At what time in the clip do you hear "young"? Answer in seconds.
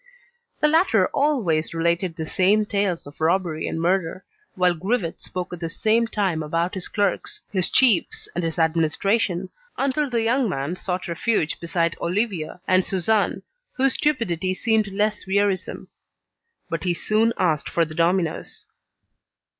10.23-10.49